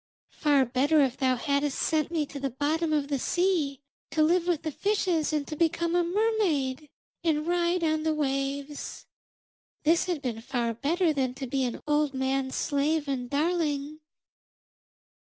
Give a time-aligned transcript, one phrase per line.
[0.33, 4.47] Far better if thou hadst sent me to the bottom of the sea, to live
[4.47, 6.89] with the fishes and to become a mermaid
[7.23, 9.05] and ride on the waves.
[9.83, 13.99] This had been far better than to be an old man's slave and darling.'